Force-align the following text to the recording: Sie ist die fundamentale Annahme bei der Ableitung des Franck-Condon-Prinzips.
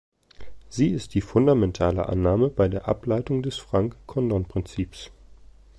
Sie 0.67 0.87
ist 0.87 1.13
die 1.13 1.21
fundamentale 1.21 2.09
Annahme 2.09 2.49
bei 2.49 2.67
der 2.67 2.87
Ableitung 2.87 3.43
des 3.43 3.59
Franck-Condon-Prinzips. 3.59 5.11